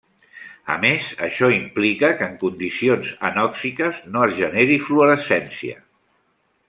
A 0.75 0.75
més, 0.85 1.09
això 1.25 1.49
implica 1.57 2.09
que 2.21 2.25
en 2.29 2.33
condicions 2.45 3.11
anòxiques 3.31 4.01
no 4.17 4.25
es 4.31 4.35
generi 4.41 4.79
fluorescència. 4.89 5.79